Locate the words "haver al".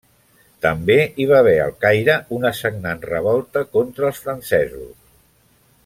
1.41-1.75